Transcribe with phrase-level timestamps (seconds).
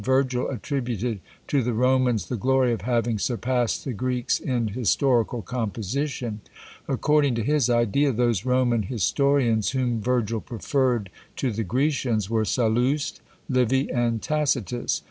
[0.03, 6.41] Virgil attributed to the Romans the glory of having surpassed the Greeks in historical composition:
[6.87, 13.21] according to his idea, those Roman historians whom Virgil preferred to the Grecians were Sallust,
[13.47, 14.99] Livy, and Tacitus.